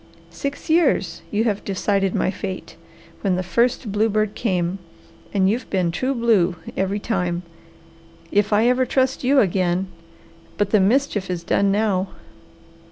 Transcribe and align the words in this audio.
Six 0.31 0.67
years 0.67 1.21
you 1.29 1.43
have 1.43 1.63
decided 1.63 2.15
my 2.15 2.31
fate, 2.31 2.75
when 3.21 3.35
the 3.35 3.43
first 3.43 3.91
bluebird 3.91 4.33
came, 4.33 4.79
and 5.31 5.47
you've 5.47 5.69
been 5.69 5.91
true 5.91 6.15
blue 6.15 6.55
every 6.75 6.97
time. 6.99 7.43
If 8.31 8.51
I 8.51 8.67
ever 8.67 8.87
trust 8.87 9.23
you 9.23 9.39
again! 9.41 9.89
But 10.57 10.71
the 10.71 10.79
mischief 10.79 11.29
is 11.29 11.43
done 11.43 11.71
now. 11.71 12.07